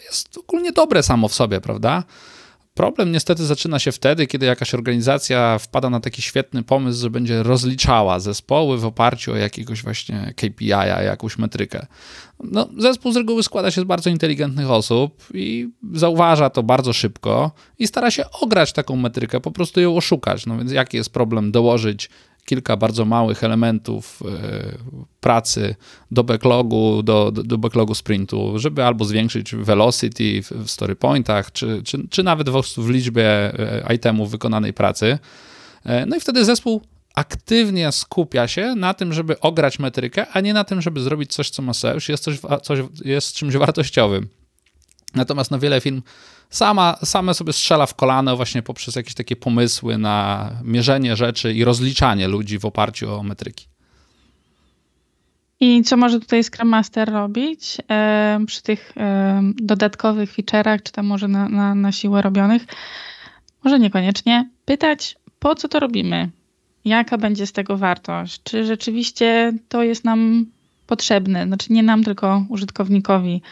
jest 0.04 0.38
ogólnie 0.38 0.72
dobre 0.72 1.02
samo 1.02 1.28
w 1.28 1.34
sobie, 1.34 1.60
prawda? 1.60 2.04
Problem 2.76 3.12
niestety 3.12 3.44
zaczyna 3.44 3.78
się 3.78 3.92
wtedy, 3.92 4.26
kiedy 4.26 4.46
jakaś 4.46 4.74
organizacja 4.74 5.58
wpada 5.58 5.90
na 5.90 6.00
taki 6.00 6.22
świetny 6.22 6.62
pomysł, 6.62 7.00
że 7.00 7.10
będzie 7.10 7.42
rozliczała 7.42 8.20
zespoły 8.20 8.78
w 8.78 8.84
oparciu 8.84 9.32
o 9.32 9.36
jakiegoś 9.36 9.82
właśnie 9.82 10.34
KPI, 10.36 10.68
jakąś 11.04 11.38
metrykę. 11.38 11.86
No, 12.44 12.68
zespół 12.78 13.12
z 13.12 13.16
reguły 13.16 13.42
składa 13.42 13.70
się 13.70 13.80
z 13.80 13.84
bardzo 13.84 14.10
inteligentnych 14.10 14.70
osób 14.70 15.24
i 15.34 15.68
zauważa 15.92 16.50
to 16.50 16.62
bardzo 16.62 16.92
szybko 16.92 17.50
i 17.78 17.86
stara 17.86 18.10
się 18.10 18.24
ograć 18.40 18.72
taką 18.72 18.96
metrykę, 18.96 19.40
po 19.40 19.50
prostu 19.50 19.80
ją 19.80 19.96
oszukać. 19.96 20.46
No 20.46 20.58
więc 20.58 20.72
jaki 20.72 20.96
jest 20.96 21.10
problem 21.10 21.52
dołożyć 21.52 22.10
kilka 22.46 22.76
bardzo 22.76 23.04
małych 23.04 23.44
elementów 23.44 24.22
e, 24.22 24.78
pracy 25.20 25.74
do 26.10 26.24
backlogu, 26.24 27.02
do, 27.02 27.30
do, 27.30 27.58
backlogu 27.58 27.94
sprintu, 27.94 28.58
żeby 28.58 28.84
albo 28.84 29.04
zwiększyć 29.04 29.54
velocity 29.54 30.42
w 30.42 30.70
story 30.70 30.96
pointach, 30.96 31.52
czy, 31.52 31.82
czy, 31.84 32.08
czy 32.08 32.22
nawet 32.22 32.50
w, 32.50 32.88
liczbie 32.90 33.28
e, 33.88 33.94
itemów 33.94 34.30
wykonanej 34.30 34.72
pracy. 34.72 35.18
E, 35.84 36.06
no 36.06 36.16
i 36.16 36.20
wtedy 36.20 36.44
zespół 36.44 36.82
aktywnie 37.14 37.92
skupia 37.92 38.48
się 38.48 38.74
na 38.74 38.94
tym, 38.94 39.12
żeby 39.12 39.40
ograć 39.40 39.78
metrykę, 39.78 40.26
a 40.32 40.40
nie 40.40 40.54
na 40.54 40.64
tym, 40.64 40.82
żeby 40.82 41.00
zrobić 41.00 41.32
coś, 41.32 41.50
co 41.50 41.62
ma 41.62 41.74
sens, 41.74 42.08
jest, 42.08 42.24
coś, 42.24 42.38
coś, 42.62 42.78
jest 43.04 43.34
czymś 43.34 43.56
wartościowym. 43.56 44.28
Natomiast 45.14 45.50
no, 45.50 45.58
wiele 45.58 45.80
firm 45.80 46.02
sama, 46.56 46.96
same 47.04 47.34
sobie 47.34 47.52
strzela 47.52 47.86
w 47.86 47.94
kolano 47.94 48.36
właśnie 48.36 48.62
poprzez 48.62 48.96
jakieś 48.96 49.14
takie 49.14 49.36
pomysły 49.36 49.98
na 49.98 50.50
mierzenie 50.64 51.16
rzeczy 51.16 51.54
i 51.54 51.64
rozliczanie 51.64 52.28
ludzi 52.28 52.58
w 52.58 52.64
oparciu 52.64 53.14
o 53.14 53.22
metryki. 53.22 53.66
I 55.60 55.82
co 55.82 55.96
może 55.96 56.20
tutaj 56.20 56.44
Scrum 56.44 56.68
Master 56.68 57.12
robić 57.12 57.78
e, 57.90 58.38
przy 58.46 58.62
tych 58.62 58.92
e, 58.96 59.42
dodatkowych 59.56 60.32
feature'ach, 60.36 60.82
czy 60.82 60.92
tam 60.92 61.06
może 61.06 61.28
na, 61.28 61.48
na, 61.48 61.74
na 61.74 61.92
siłę 61.92 62.22
robionych? 62.22 62.62
Może 63.64 63.78
niekoniecznie. 63.78 64.50
Pytać, 64.64 65.16
po 65.38 65.54
co 65.54 65.68
to 65.68 65.80
robimy? 65.80 66.30
Jaka 66.84 67.18
będzie 67.18 67.46
z 67.46 67.52
tego 67.52 67.76
wartość? 67.76 68.40
Czy 68.42 68.64
rzeczywiście 68.64 69.52
to 69.68 69.82
jest 69.82 70.04
nam 70.04 70.46
potrzebne? 70.86 71.46
Znaczy 71.46 71.72
nie 71.72 71.82
nam, 71.82 72.04
tylko 72.04 72.44
użytkownikowi. 72.48 73.42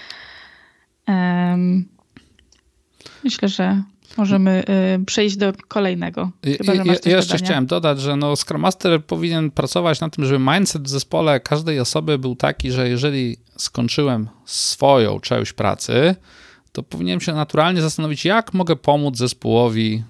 Myślę, 3.24 3.48
że 3.48 3.82
możemy 4.16 4.64
y, 5.00 5.04
przejść 5.04 5.36
do 5.36 5.52
kolejnego. 5.68 6.30
Chyba, 6.58 6.74
ja, 6.74 6.94
jeszcze 7.06 7.36
chciałem 7.36 7.66
dodać, 7.66 8.00
że 8.00 8.16
no 8.16 8.36
Scrum 8.36 8.60
Master 8.60 9.04
powinien 9.04 9.50
pracować 9.50 10.00
na 10.00 10.10
tym, 10.10 10.24
żeby 10.24 10.44
mindset 10.54 10.82
w 10.82 10.88
zespole 10.88 11.40
każdej 11.40 11.80
osoby 11.80 12.18
był 12.18 12.36
taki, 12.36 12.70
że 12.70 12.88
jeżeli 12.88 13.36
skończyłem 13.56 14.28
swoją 14.44 15.20
część 15.20 15.52
pracy, 15.52 16.14
to 16.72 16.82
powinienem 16.82 17.20
się 17.20 17.32
naturalnie 17.32 17.82
zastanowić, 17.82 18.24
jak 18.24 18.54
mogę 18.54 18.76
pomóc 18.76 19.16
zespołowi 19.16 20.04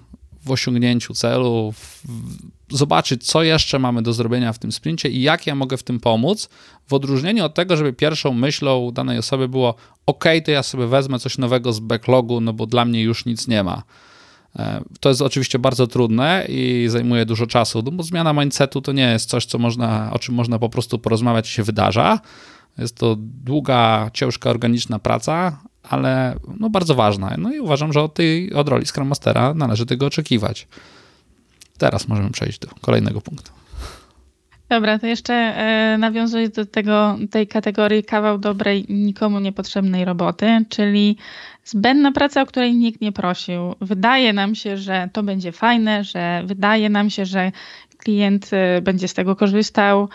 w 0.45 0.51
osiągnięciu 0.51 1.13
celu, 1.13 1.73
zobaczyć, 2.69 3.27
co 3.27 3.43
jeszcze 3.43 3.79
mamy 3.79 4.01
do 4.01 4.13
zrobienia 4.13 4.53
w 4.53 4.59
tym 4.59 4.71
sprincie 4.71 5.09
i 5.09 5.21
jak 5.21 5.47
ja 5.47 5.55
mogę 5.55 5.77
w 5.77 5.83
tym 5.83 5.99
pomóc, 5.99 6.49
w 6.87 6.93
odróżnieniu 6.93 7.45
od 7.45 7.53
tego, 7.53 7.77
żeby 7.77 7.93
pierwszą 7.93 8.33
myślą 8.33 8.91
danej 8.91 9.17
osoby 9.17 9.47
było 9.47 9.75
ok, 10.05 10.25
to 10.45 10.51
ja 10.51 10.63
sobie 10.63 10.87
wezmę 10.87 11.19
coś 11.19 11.37
nowego 11.37 11.73
z 11.73 11.79
backlogu, 11.79 12.41
no 12.41 12.53
bo 12.53 12.65
dla 12.65 12.85
mnie 12.85 13.01
już 13.03 13.25
nic 13.25 13.47
nie 13.47 13.63
ma. 13.63 13.83
E, 14.55 14.83
to 14.99 15.09
jest 15.09 15.21
oczywiście 15.21 15.59
bardzo 15.59 15.87
trudne 15.87 16.45
i 16.49 16.85
zajmuje 16.89 17.25
dużo 17.25 17.47
czasu, 17.47 17.81
no 17.85 17.91
bo 17.91 18.03
zmiana 18.03 18.33
mindsetu 18.33 18.81
to 18.81 18.91
nie 18.91 19.11
jest 19.11 19.29
coś, 19.29 19.45
co 19.45 19.57
można, 19.57 20.09
o 20.13 20.19
czym 20.19 20.35
można 20.35 20.59
po 20.59 20.69
prostu 20.69 20.99
porozmawiać 20.99 21.49
i 21.49 21.51
się 21.51 21.63
wydarza. 21.63 22.19
Jest 22.77 22.97
to 22.97 23.15
długa, 23.19 24.09
ciężka, 24.13 24.49
organiczna 24.49 24.99
praca, 24.99 25.59
ale 25.83 26.35
no 26.59 26.69
bardzo 26.69 26.95
ważna. 26.95 27.35
No 27.37 27.53
i 27.53 27.59
uważam, 27.59 27.93
że 27.93 28.01
od 28.01 28.13
tej 28.13 28.53
od 28.53 28.69
roli 28.69 28.85
Scrum 28.85 29.07
Mastera 29.07 29.53
należy 29.53 29.85
tego 29.85 30.05
oczekiwać. 30.05 30.67
Teraz 31.77 32.07
możemy 32.07 32.29
przejść 32.29 32.59
do 32.59 32.67
kolejnego 32.81 33.21
punktu. 33.21 33.51
Dobra, 34.69 34.99
to 34.99 35.07
jeszcze 35.07 35.33
e, 35.33 35.97
nawiązuję 35.97 36.49
do 36.49 36.65
tego, 36.65 37.17
tej 37.31 37.47
kategorii 37.47 38.03
kawał 38.03 38.37
dobrej, 38.37 38.85
nikomu 38.89 39.39
niepotrzebnej 39.39 40.05
roboty, 40.05 40.65
czyli 40.69 41.17
zbędna 41.63 42.11
praca, 42.11 42.41
o 42.41 42.45
której 42.45 42.75
nikt 42.75 43.01
nie 43.01 43.11
prosił. 43.11 43.75
Wydaje 43.81 44.33
nam 44.33 44.55
się, 44.55 44.77
że 44.77 45.09
to 45.13 45.23
będzie 45.23 45.51
fajne, 45.51 46.03
że 46.03 46.41
wydaje 46.45 46.89
nam 46.89 47.09
się, 47.09 47.25
że 47.25 47.51
klient 47.97 48.49
e, 48.53 48.81
będzie 48.81 49.07
z 49.07 49.13
tego 49.13 49.35
korzystał 49.35 50.09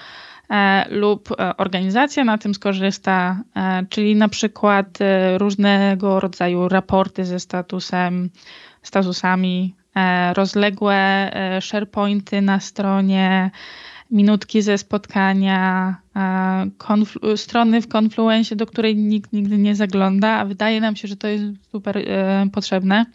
e, 0.51 0.87
lub 0.91 1.29
organizacja 1.57 2.25
na 2.25 2.39
tym 2.39 2.55
skorzysta, 2.55 3.43
czyli 3.89 4.17
na 4.17 4.29
przykład 4.29 4.99
różnego 5.37 6.21
rodzaju 6.21 6.69
raporty 6.69 7.25
ze 7.25 7.41
statusem, 7.41 8.31
statusami, 8.83 9.75
rozległe 10.35 11.31
sharepointy 11.61 12.43
na 12.43 12.61
stronie, 12.61 13.51
minutki 14.11 14.63
ze 14.63 14.79
spotkania, 14.79 15.97
strony 17.37 17.83
w 17.83 17.95
Confluence, 17.95 18.57
do 18.57 18.67
której 18.67 18.97
nikt 18.97 19.33
nigdy 19.33 19.59
nie 19.59 19.75
zagląda, 19.77 20.29
a 20.29 20.45
wydaje 20.45 20.81
nam 20.81 20.97
się, 20.97 21.09
że 21.09 21.17
to 21.17 21.29
jest 21.29 21.45
super 21.73 21.99
e, 21.99 22.47
potrzebne. 22.53 23.07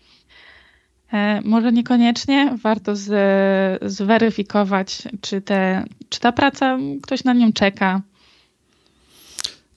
E, 1.13 1.41
może 1.41 1.71
niekoniecznie, 1.71 2.57
warto 2.63 2.95
z, 2.95 3.11
zweryfikować, 3.91 5.03
czy, 5.21 5.41
te, 5.41 5.85
czy 6.09 6.19
ta 6.19 6.31
praca, 6.31 6.77
ktoś 7.01 7.23
na 7.23 7.33
nią 7.33 7.53
czeka. 7.53 8.01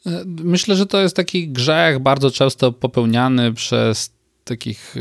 E, 0.07 0.25
myślę, 0.27 0.77
że 0.77 0.87
to 0.87 1.01
jest 1.01 1.17
taki 1.17 1.49
grzech 1.49 1.99
bardzo 1.99 2.31
często 2.31 2.73
popełniany 2.73 3.55
przez 3.55 4.18
takich 4.49 4.95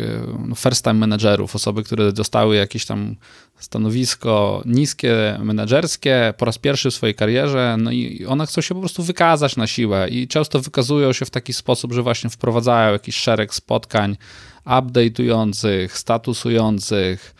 no, 0.47 0.55
first 0.55 0.83
time 0.83 0.93
managerów, 0.93 1.55
osoby, 1.55 1.83
które 1.83 2.11
dostały 2.11 2.55
jakieś 2.55 2.85
tam 2.85 3.15
stanowisko 3.59 4.61
niskie, 4.65 5.39
menedżerskie 5.43 6.33
po 6.37 6.45
raz 6.45 6.57
pierwszy 6.57 6.91
w 6.91 6.93
swojej 6.93 7.15
karierze, 7.15 7.75
no 7.79 7.91
i 7.91 8.25
one 8.25 8.45
chcą 8.45 8.61
się 8.61 8.75
po 8.75 8.79
prostu 8.79 9.03
wykazać 9.03 9.55
na 9.55 9.67
siłę 9.67 10.07
i 10.09 10.27
często 10.27 10.59
wykazują 10.59 11.13
się 11.13 11.25
w 11.25 11.29
taki 11.29 11.53
sposób, 11.53 11.93
że 11.93 12.03
właśnie 12.03 12.29
wprowadzają 12.29 12.93
jakiś 12.93 13.15
szereg 13.15 13.53
spotkań 13.53 14.17
update'ujących, 14.65 15.87
statusujących, 15.87 17.35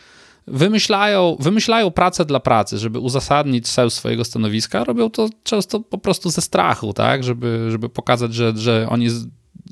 wymyślają, 0.46 1.36
wymyślają 1.40 1.90
pracę 1.90 2.24
dla 2.24 2.40
pracy, 2.40 2.78
żeby 2.78 2.98
uzasadnić 2.98 3.68
sens 3.68 3.94
swojego 3.94 4.24
stanowiska, 4.24 4.84
robią 4.84 5.10
to 5.10 5.28
często 5.42 5.80
po 5.80 5.98
prostu 5.98 6.30
ze 6.30 6.40
strachu, 6.42 6.92
tak, 6.92 7.24
żeby, 7.24 7.68
żeby 7.70 7.88
pokazać, 7.88 8.34
że, 8.34 8.52
że 8.56 8.86
oni 8.90 9.08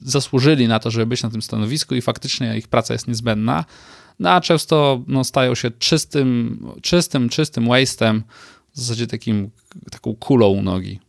zasłużyli 0.07 0.69
na 0.69 0.79
to, 0.79 0.91
żeby 0.91 1.07
być 1.07 1.23
na 1.23 1.31
tym 1.31 1.43
stanowisku 1.43 1.95
i 1.95 2.03
faktycznie 2.03 2.59
ich 2.59 2.69
praca 2.69 2.95
jest 2.95 3.09
niezbędna, 3.09 3.65
no 4.19 4.31
a 4.31 4.41
często 4.41 5.03
no, 5.07 5.25
stają 5.25 5.55
się 5.55 5.71
czystym, 5.71 6.59
czystym, 6.83 7.29
czystym 7.29 7.65
waste'em, 7.65 8.23
w 8.75 8.81
zasadzie 8.81 9.07
takim, 9.07 9.51
taką 9.91 10.15
kulą 10.15 10.49
u 10.49 10.63
nogi. 10.63 11.01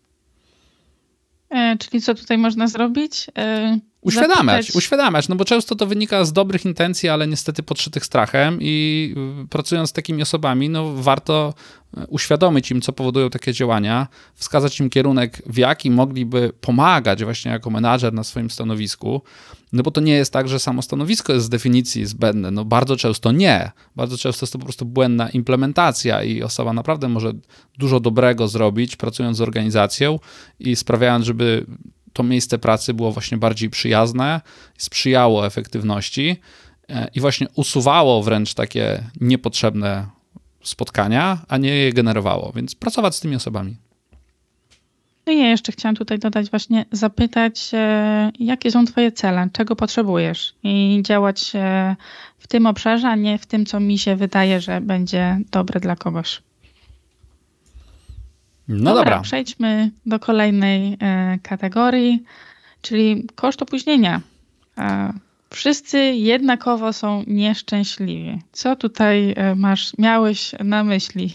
E, 1.50 1.78
czyli 1.78 2.02
co 2.02 2.16
tutaj 2.16 2.38
można 2.38 2.68
zrobić? 2.68 3.28
E, 3.38 3.80
uświadamiać, 4.08 4.66
zapytać... 4.66 4.76
uświadamiać, 4.76 5.28
no 5.28 5.36
bo 5.36 5.46
często 5.46 5.76
to 5.76 5.86
wynika 5.86 6.26
z 6.26 6.34
dobrych 6.34 6.66
intencji, 6.66 7.10
ale 7.10 7.28
niestety 7.28 7.64
podszytych 7.64 8.06
strachem 8.06 8.58
i 8.62 9.14
y, 9.44 9.48
pracując 9.48 9.90
z 9.90 9.94
takimi 9.94 10.22
osobami, 10.22 10.70
no 10.70 10.94
warto 10.94 11.54
y, 11.98 12.06
uświadomić 12.08 12.72
im, 12.72 12.82
co 12.82 12.94
powodują 12.94 13.30
takie 13.30 13.54
działania, 13.54 14.08
wskazać 14.34 14.80
im 14.80 14.90
kierunek, 14.90 15.42
w 15.46 15.58
jaki 15.58 15.92
mogliby 15.92 16.54
pomagać 16.62 17.24
właśnie 17.24 17.52
jako 17.52 17.70
menadżer 17.70 18.14
na 18.14 18.24
swoim 18.24 18.50
stanowisku, 18.50 19.22
no 19.74 19.84
bo 19.84 19.92
to 19.92 20.02
nie 20.02 20.14
jest 20.14 20.34
tak, 20.34 20.48
że 20.48 20.60
samo 20.60 20.82
stanowisko 20.82 21.34
jest 21.34 21.46
z 21.46 21.50
definicji 21.50 22.06
zbędne, 22.06 22.52
no 22.52 22.66
bardzo 22.66 22.98
często 22.98 23.32
nie, 23.32 23.72
bardzo 23.96 24.18
często 24.18 24.44
jest 24.44 24.54
to 24.54 24.60
po 24.60 24.66
prostu 24.66 24.86
błędna 24.86 25.30
implementacja 25.30 26.24
i 26.24 26.44
osoba 26.44 26.74
naprawdę 26.74 27.10
może 27.10 27.34
dużo 27.78 28.00
dobrego 28.00 28.48
zrobić, 28.48 28.96
pracując 28.96 29.38
z 29.38 29.42
organizacją 29.42 30.20
i 30.60 30.76
sprawiając, 30.76 31.26
żeby 31.26 31.66
to 32.18 32.24
miejsce 32.24 32.58
pracy 32.58 32.94
było 32.94 33.12
właśnie 33.12 33.38
bardziej 33.38 33.70
przyjazne, 33.70 34.42
sprzyjało 34.78 35.46
efektywności 35.46 36.36
e, 36.90 37.08
i 37.16 37.20
właśnie 37.20 37.48
usuwało 37.56 38.24
wręcz 38.24 38.54
takie 38.54 39.04
niepotrzebne 39.22 40.08
spotkania, 40.64 41.38
a 41.48 41.58
nie 41.58 41.70
je 41.70 41.94
generowało. 41.94 42.52
Więc 42.56 42.76
pracować 42.76 43.16
z 43.16 43.20
tymi 43.20 43.36
osobami. 43.36 43.76
No 45.26 45.34
ja 45.34 45.50
jeszcze 45.50 45.72
chciałam 45.72 45.96
tutaj 45.96 46.20
dodać, 46.20 46.50
właśnie 46.50 46.86
zapytać, 46.92 47.70
e, 47.74 48.32
jakie 48.40 48.72
są 48.72 48.86
Twoje 48.86 49.12
cele, 49.12 49.50
czego 49.54 49.76
potrzebujesz 49.76 50.56
i 50.64 51.00
działać 51.06 51.52
e, 51.56 51.96
w 52.38 52.48
tym 52.48 52.66
obszarze, 52.66 53.08
a 53.08 53.16
nie 53.16 53.38
w 53.38 53.46
tym, 53.46 53.66
co 53.66 53.80
mi 53.80 53.98
się 53.98 54.16
wydaje, 54.16 54.62
że 54.62 54.82
będzie 54.82 55.40
dobre 55.52 55.80
dla 55.80 55.96
kogoś. 55.96 56.42
No 58.68 58.96
dobra, 58.96 59.04
dobra. 59.04 59.22
Przejdźmy 59.22 59.92
do 60.06 60.20
kolejnej 60.20 60.98
e, 61.02 61.40
kategorii, 61.44 62.24
czyli 62.82 63.28
koszt 63.36 63.62
opóźnienia. 63.62 64.22
E, 64.78 65.14
wszyscy 65.50 65.98
jednakowo 65.98 66.94
są 66.94 67.24
nieszczęśliwi. 67.28 68.42
Co 68.52 68.76
tutaj 68.76 69.34
e, 69.38 69.56
masz, 69.56 69.98
miałeś 69.98 70.52
na 70.60 70.84
myśli? 70.84 71.34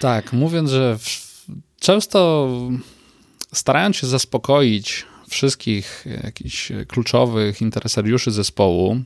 Tak, 0.00 0.32
mówiąc, 0.32 0.70
że 0.70 0.98
w, 0.98 1.46
często 1.80 2.48
starając 3.52 3.96
się 3.96 4.06
zaspokoić 4.06 5.06
wszystkich 5.28 6.04
jakichś 6.24 6.72
kluczowych 6.88 7.60
interesariuszy 7.60 8.30
zespołu, 8.30 8.96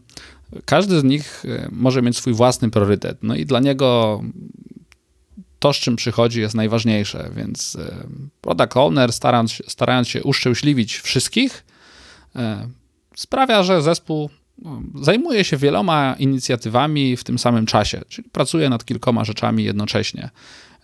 każdy 0.65 1.01
z 1.01 1.05
nich 1.05 1.45
może 1.71 2.03
mieć 2.03 2.17
swój 2.17 2.33
własny 2.33 2.71
priorytet. 2.71 3.19
No 3.23 3.35
i 3.35 3.47
dla 3.47 3.61
niego 3.61 4.23
to, 5.67 5.73
z 5.73 5.77
czym 5.77 5.97
przychodzi, 5.97 6.41
jest 6.41 6.55
najważniejsze. 6.55 7.31
Więc 7.37 7.77
e, 7.77 8.07
product 8.41 8.77
owner, 8.77 9.13
starając, 9.13 9.63
starając 9.69 10.09
się 10.09 10.23
uszczęśliwić 10.23 10.99
wszystkich, 10.99 11.65
e, 12.37 12.69
sprawia, 13.17 13.63
że 13.63 13.83
zespół 13.83 14.31
no, 14.59 14.83
zajmuje 15.03 15.45
się 15.45 15.57
wieloma 15.57 16.17
inicjatywami 16.19 17.17
w 17.17 17.25
tym 17.25 17.39
samym 17.39 17.67
czasie, 17.67 18.03
czyli 18.09 18.29
pracuje 18.31 18.69
nad 18.69 18.85
kilkoma 18.85 19.25
rzeczami 19.25 19.65
jednocześnie. 19.65 20.31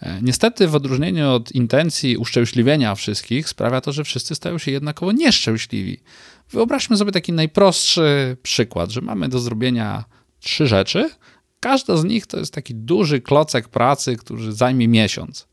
E, 0.01 0.19
niestety, 0.23 0.69
w 0.69 0.75
odróżnieniu 0.75 1.31
od 1.31 1.53
intencji 1.53 2.17
uszczęśliwienia 2.17 2.95
wszystkich, 2.95 3.49
sprawia 3.49 3.81
to, 3.81 3.93
że 3.93 4.05
wszyscy 4.05 4.35
stają 4.35 4.59
się 4.59 4.71
jednakowo 4.71 5.13
nieszczęśliwi. 5.13 6.01
Wyobraźmy 6.51 6.97
sobie 6.97 7.13
taki 7.13 7.33
najprostszy 7.33 8.37
przykład, 8.43 8.91
że 8.91 9.01
mamy 9.01 9.29
do 9.29 9.39
zrobienia 9.39 10.05
trzy 10.41 10.67
rzeczy, 10.67 11.11
Każda 11.63 11.97
z 11.97 12.05
nich 12.05 12.27
to 12.27 12.39
jest 12.39 12.55
taki 12.55 12.75
duży 12.75 13.21
klocek 13.21 13.69
pracy, 13.69 14.17
który 14.17 14.53
zajmie 14.53 14.89
miesiąc. 14.89 15.47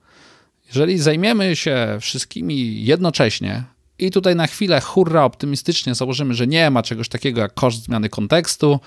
Jeżeli 0.68 0.98
zajmiemy 0.98 1.56
się 1.56 1.98
wszystkimi 2.02 2.86
jednocześnie 2.86 3.64
i 4.00 4.12
tutaj 4.12 4.36
na 4.36 4.48
chwilę 4.48 4.82
hurra 4.82 5.24
optymistycznie 5.24 5.96
założymy, 5.96 6.34
że 6.34 6.48
nie 6.48 6.70
ma 6.70 6.84
czegoś 6.84 7.10
takiego 7.10 7.42
jak 7.42 7.54
koszt 7.54 7.84
zmiany 7.84 8.10
kontekstu, 8.10 8.80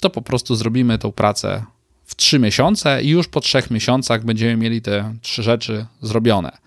to 0.00 0.10
po 0.10 0.22
prostu 0.22 0.54
zrobimy 0.54 0.98
tą 0.98 1.12
pracę 1.12 1.64
w 2.04 2.16
trzy 2.16 2.38
miesiące 2.38 3.02
i 3.02 3.08
już 3.08 3.28
po 3.28 3.40
trzech 3.40 3.70
miesiącach 3.70 4.24
będziemy 4.24 4.56
mieli 4.56 4.82
te 4.82 5.14
trzy 5.22 5.42
rzeczy 5.42 5.86
zrobione. 6.02 6.58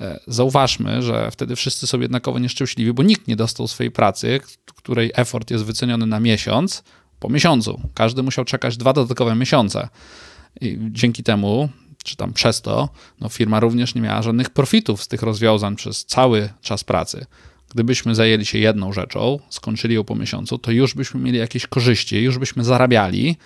E, 0.00 0.20
zauważmy, 0.26 1.02
że 1.02 1.30
wtedy 1.30 1.56
wszyscy 1.56 1.86
są 1.86 2.00
jednakowo 2.00 2.38
nieszczęśliwi, 2.38 2.92
bo 2.92 3.02
nikt 3.02 3.28
nie 3.28 3.36
dostał 3.36 3.68
swojej 3.68 3.90
pracy, 3.90 4.40
której 4.76 5.12
effort 5.14 5.50
jest 5.50 5.64
wyceniony 5.64 6.06
na 6.06 6.20
miesiąc, 6.20 6.84
po 7.22 7.28
miesiącu. 7.28 7.80
Każdy 7.94 8.22
musiał 8.22 8.44
czekać 8.44 8.76
dwa 8.76 8.92
dodatkowe 8.92 9.34
miesiące. 9.34 9.88
I 10.60 10.78
dzięki 10.80 11.22
temu, 11.22 11.68
czy 12.04 12.16
tam 12.16 12.32
przez 12.32 12.60
to, 12.60 12.88
no 13.20 13.28
firma 13.28 13.60
również 13.60 13.94
nie 13.94 14.00
miała 14.00 14.22
żadnych 14.22 14.50
profitów 14.50 15.02
z 15.02 15.08
tych 15.08 15.22
rozwiązań 15.22 15.76
przez 15.76 16.04
cały 16.04 16.48
czas 16.60 16.84
pracy. 16.84 17.26
Gdybyśmy 17.70 18.14
zajęli 18.14 18.46
się 18.46 18.58
jedną 18.58 18.92
rzeczą, 18.92 19.38
skończyli 19.50 19.94
ją 19.94 20.04
po 20.04 20.14
miesiącu, 20.14 20.58
to 20.58 20.70
już 20.70 20.94
byśmy 20.94 21.20
mieli 21.20 21.38
jakieś 21.38 21.66
korzyści, 21.66 22.16
już 22.16 22.38
byśmy 22.38 22.64
zarabiali 22.64 23.36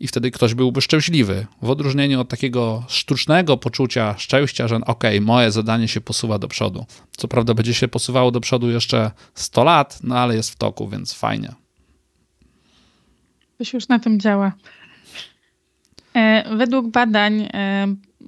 i 0.00 0.08
wtedy 0.08 0.30
ktoś 0.30 0.54
byłby 0.54 0.80
szczęśliwy. 0.80 1.46
W 1.62 1.70
odróżnieniu 1.70 2.20
od 2.20 2.28
takiego 2.28 2.84
sztucznego 2.88 3.56
poczucia 3.56 4.14
szczęścia, 4.18 4.68
że 4.68 4.76
ok, 4.76 5.04
moje 5.20 5.50
zadanie 5.50 5.88
się 5.88 6.00
posuwa 6.00 6.38
do 6.38 6.48
przodu. 6.48 6.86
Co 7.16 7.28
prawda 7.28 7.54
będzie 7.54 7.74
się 7.74 7.88
posuwało 7.88 8.30
do 8.30 8.40
przodu 8.40 8.70
jeszcze 8.70 9.10
100 9.34 9.64
lat, 9.64 9.98
no 10.02 10.18
ale 10.18 10.36
jest 10.36 10.50
w 10.50 10.56
toku, 10.56 10.88
więc 10.88 11.12
fajnie. 11.12 11.63
Coś 13.58 13.72
już 13.72 13.88
na 13.88 13.98
tym 13.98 14.20
działa. 14.20 14.52
E, 16.14 16.56
według 16.56 16.88
badań 16.88 17.40
e, 17.42 17.86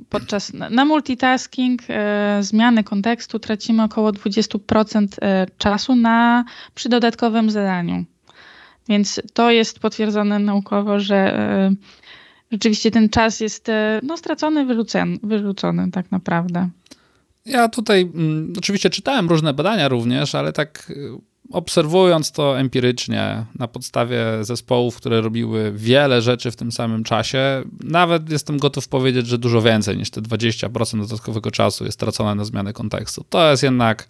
podczas 0.09 0.52
na 0.71 0.85
multitasking 0.85 1.83
e, 1.88 2.38
zmiany 2.40 2.85
kontekstu 2.85 3.38
tracimy 3.38 3.83
około 3.83 4.11
20% 4.11 5.06
czasu 5.59 5.95
na 5.95 6.45
przy 6.75 6.88
dodatkowym 6.88 7.50
zadaniu. 7.50 8.04
Więc 8.88 9.21
to 9.33 9.50
jest 9.50 9.78
potwierdzone 9.78 10.38
naukowo, 10.38 11.00
że 11.00 11.49
rzeczywiście 12.52 12.90
ten 12.90 13.09
czas 13.09 13.40
jest 13.40 13.66
no, 14.02 14.16
stracony, 14.16 14.64
wyrzucony, 14.64 15.18
wyrzucony 15.23 15.90
tak 15.90 16.11
naprawdę. 16.11 16.68
Ja 17.47 17.68
tutaj 17.68 18.11
mm, 18.14 18.52
oczywiście 18.59 18.90
czytałem 18.90 19.28
różne 19.28 19.54
badania 19.54 19.88
również, 19.88 20.35
ale 20.35 20.52
tak 20.52 20.92
obserwując 21.53 22.33
to 22.33 22.59
empirycznie 22.59 23.45
na 23.59 23.69
podstawie 23.69 24.25
zespołów, 24.41 24.97
które 24.97 25.21
robiły 25.21 25.73
wiele 25.73 26.23
rzeczy 26.23 26.50
w 26.50 26.57
tym 26.57 26.73
samym 26.73 27.05
czasie, 27.05 27.62
nawet 27.85 28.31
jestem 28.31 28.59
gotów 28.59 28.88
powiedzieć, 28.88 29.26
że 29.26 29.38
dużo 29.38 29.62
więcej 29.62 29.97
niż 29.97 30.11
te 30.11 30.23
20% 30.23 31.00
dodatkowego 31.00 31.50
czasu 31.50 31.85
jest 31.85 31.99
stracone 31.99 32.35
na 32.35 32.45
zmianę 32.45 32.73
kontekstu. 32.73 33.25
To 33.31 33.50
jest 33.50 33.62
jednak 33.62 34.09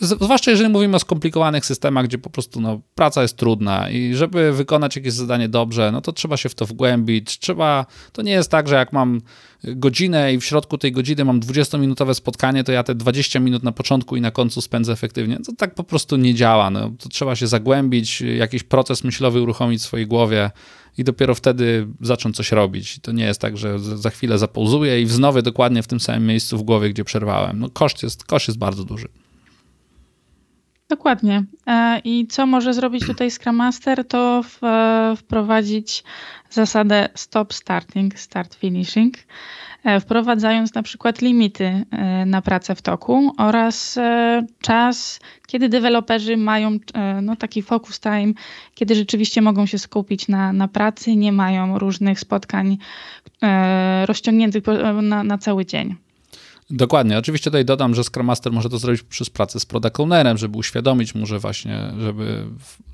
Zwłaszcza 0.00 0.50
jeżeli 0.50 0.70
mówimy 0.70 0.96
o 0.96 0.98
skomplikowanych 0.98 1.66
systemach, 1.66 2.06
gdzie 2.06 2.18
po 2.18 2.30
prostu 2.30 2.60
no, 2.60 2.80
praca 2.94 3.22
jest 3.22 3.36
trudna 3.36 3.90
i 3.90 4.14
żeby 4.14 4.52
wykonać 4.52 4.96
jakieś 4.96 5.12
zadanie 5.12 5.48
dobrze, 5.48 5.92
no 5.92 6.00
to 6.00 6.12
trzeba 6.12 6.36
się 6.36 6.48
w 6.48 6.54
to 6.54 6.66
wgłębić. 6.66 7.38
Trzeba, 7.38 7.86
to 8.12 8.22
nie 8.22 8.32
jest 8.32 8.50
tak, 8.50 8.68
że 8.68 8.74
jak 8.74 8.92
mam 8.92 9.20
godzinę 9.64 10.34
i 10.34 10.40
w 10.40 10.44
środku 10.44 10.78
tej 10.78 10.92
godziny 10.92 11.24
mam 11.24 11.40
20-minutowe 11.40 12.14
spotkanie, 12.14 12.64
to 12.64 12.72
ja 12.72 12.82
te 12.82 12.94
20 12.94 13.40
minut 13.40 13.62
na 13.62 13.72
początku 13.72 14.16
i 14.16 14.20
na 14.20 14.30
końcu 14.30 14.60
spędzę 14.60 14.92
efektywnie. 14.92 15.38
To 15.46 15.52
tak 15.52 15.74
po 15.74 15.84
prostu 15.84 16.16
nie 16.16 16.34
działa. 16.34 16.70
No, 16.70 16.90
to 16.98 17.08
trzeba 17.08 17.36
się 17.36 17.46
zagłębić, 17.46 18.20
jakiś 18.20 18.62
proces 18.62 19.04
myślowy 19.04 19.42
uruchomić 19.42 19.80
w 19.80 19.84
swojej 19.84 20.06
głowie 20.06 20.50
i 20.98 21.04
dopiero 21.04 21.34
wtedy 21.34 21.86
zacząć 22.00 22.36
coś 22.36 22.52
robić. 22.52 22.98
To 23.02 23.12
nie 23.12 23.24
jest 23.24 23.40
tak, 23.40 23.56
że 23.56 23.78
za 23.78 24.10
chwilę 24.10 24.38
zapauzuję 24.38 25.02
i 25.02 25.06
wznowię 25.06 25.42
dokładnie 25.42 25.82
w 25.82 25.86
tym 25.86 26.00
samym 26.00 26.26
miejscu 26.26 26.58
w 26.58 26.62
głowie, 26.62 26.90
gdzie 26.90 27.04
przerwałem. 27.04 27.58
No, 27.58 27.70
koszt, 27.70 28.02
jest, 28.02 28.24
koszt 28.24 28.48
jest 28.48 28.58
bardzo 28.58 28.84
duży. 28.84 29.08
Dokładnie. 30.92 31.44
E, 31.66 32.00
I 32.04 32.26
co 32.26 32.46
może 32.46 32.74
zrobić 32.74 33.06
tutaj 33.06 33.30
Scrum 33.30 33.56
Master, 33.56 34.04
to 34.08 34.42
e, 34.62 35.14
wprowadzić 35.16 36.04
zasadę 36.50 37.08
stop 37.14 37.52
starting, 37.54 38.18
start 38.18 38.54
finishing, 38.54 39.14
e, 39.84 40.00
wprowadzając 40.00 40.74
na 40.74 40.82
przykład 40.82 41.22
limity 41.22 41.84
na 42.26 42.42
pracę 42.42 42.74
w 42.74 42.82
toku 42.82 43.32
oraz 43.38 43.98
czas, 44.60 45.20
kiedy 45.46 45.68
deweloperzy 45.68 46.36
mają 46.36 46.78
no, 47.22 47.36
taki 47.36 47.62
focus 47.62 48.00
time, 48.00 48.32
kiedy 48.74 48.94
rzeczywiście 48.94 49.42
mogą 49.42 49.66
się 49.66 49.78
skupić 49.78 50.28
na, 50.28 50.52
na 50.52 50.68
pracy, 50.68 51.16
nie 51.16 51.32
mają 51.32 51.78
różnych 51.78 52.20
spotkań 52.20 52.78
rozciągniętych 54.04 54.62
na, 55.02 55.24
na 55.24 55.38
cały 55.38 55.66
dzień. 55.66 55.96
Dokładnie. 56.74 57.18
Oczywiście 57.18 57.50
tutaj 57.50 57.64
dodam, 57.64 57.94
że 57.94 58.04
Scrum 58.04 58.26
Master 58.26 58.52
może 58.52 58.68
to 58.68 58.78
zrobić 58.78 59.02
przez 59.02 59.30
pracę 59.30 59.60
z 59.60 59.66
product 59.66 60.00
ownerem, 60.00 60.38
żeby 60.38 60.58
uświadomić 60.58 61.14
mu, 61.14 61.26
że 61.26 61.38
właśnie, 61.38 61.92
żeby, 62.00 62.44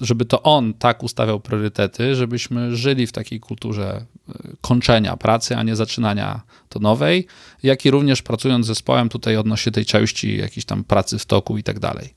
żeby 0.01 0.25
to 0.25 0.43
on 0.43 0.75
tak 0.75 1.03
ustawiał 1.03 1.41
priorytety, 1.41 2.15
żebyśmy 2.15 2.77
żyli 2.77 3.07
w 3.07 3.13
takiej 3.13 3.41
kulturze 3.41 4.05
e, 4.29 4.33
kończenia 4.61 5.17
pracy, 5.17 5.57
a 5.57 5.63
nie 5.63 5.77
zaczynania 5.77 6.41
to 6.69 6.79
nowej, 6.81 7.27
jak 7.63 7.85
i 7.85 7.91
również 7.91 8.23
pracując 8.23 8.67
z 8.67 8.69
zespołem 8.69 9.09
tutaj 9.09 9.37
odnośnie 9.37 9.73
tej 9.73 9.85
części 9.85 10.37
jakiejś 10.37 10.65
tam 10.65 10.85
pracy 10.85 11.19
w 11.19 11.27
toku 11.27 11.59
i 11.59 11.63
tak 11.63 11.79
dalej. 11.79 12.15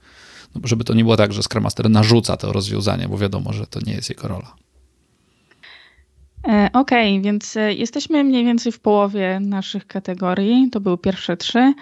No, 0.55 0.61
żeby 0.63 0.83
to 0.83 0.93
nie 0.93 1.03
było 1.03 1.17
tak, 1.17 1.33
że 1.33 1.43
Scrum 1.43 1.63
Master 1.63 1.89
narzuca 1.89 2.37
to 2.37 2.53
rozwiązanie, 2.53 3.07
bo 3.07 3.17
wiadomo, 3.17 3.53
że 3.53 3.67
to 3.67 3.79
nie 3.85 3.93
jest 3.93 4.09
jego 4.09 4.27
rola. 4.27 4.60
E, 6.47 6.69
okej, 6.73 7.11
okay, 7.11 7.21
więc 7.23 7.57
e, 7.57 7.73
jesteśmy 7.73 8.23
mniej 8.23 8.45
więcej 8.45 8.71
w 8.71 8.79
połowie 8.79 9.39
naszych 9.39 9.87
kategorii. 9.87 10.69
To 10.71 10.79
były 10.79 10.97
pierwsze 10.97 11.37
trzy. 11.37 11.73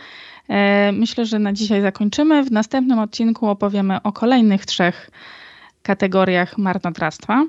E, 0.50 0.92
myślę, 0.92 1.26
że 1.26 1.40
na 1.40 1.54
dzisiaj 1.54 1.82
zakończymy. 1.82 2.44
W 2.44 2.52
następnym 2.52 3.00
odcinku 3.00 3.48
opowiemy 3.48 4.02
o 4.02 4.12
kolejnych 4.12 4.66
trzech 4.66 5.10
kategoriach 5.82 6.58
marnotrawstwa. 6.58 7.46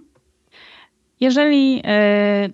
Jeżeli 1.20 1.82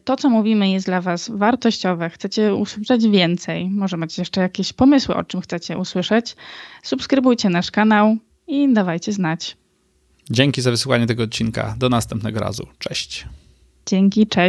to, 0.04 0.16
co 0.16 0.30
mówimy, 0.30 0.70
jest 0.70 0.86
dla 0.86 1.00
Was 1.00 1.30
wartościowe, 1.34 2.10
chcecie 2.10 2.54
usłyszeć 2.54 3.08
więcej, 3.08 3.70
może 3.70 3.96
macie 3.96 4.22
jeszcze 4.22 4.40
jakieś 4.40 4.72
pomysły, 4.72 5.14
o 5.14 5.24
czym 5.24 5.40
chcecie 5.40 5.78
usłyszeć, 5.78 6.36
subskrybujcie 6.82 7.48
nasz 7.48 7.70
kanał 7.70 8.16
i 8.46 8.72
dawajcie 8.72 9.12
znać. 9.12 9.56
Dzięki 10.30 10.62
za 10.62 10.70
wysłuchanie 10.70 11.06
tego 11.06 11.22
odcinka. 11.22 11.74
Do 11.78 11.88
następnego 11.88 12.40
razu. 12.40 12.66
Cześć. 12.78 13.26
Dzięki, 13.87 14.27
cześć. 14.27 14.46